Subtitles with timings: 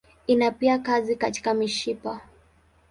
[0.27, 2.21] Ina pia kazi katika mishipa.